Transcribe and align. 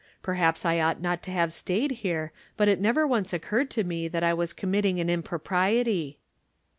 Per 0.23 0.33
haps 0.33 0.65
I 0.65 0.79
ought 0.79 0.99
not 0.99 1.21
to 1.21 1.29
have 1.29 1.53
staid 1.53 1.91
here, 2.01 2.31
but 2.57 2.67
it 2.67 2.81
never 2.81 3.05
once 3.05 3.33
occurred 3.33 3.69
to 3.69 3.83
me 3.83 4.07
that 4.07 4.23
I 4.23 4.33
was 4.33 4.51
committing 4.51 4.99
an 4.99 5.11
impropriety." 5.11 6.17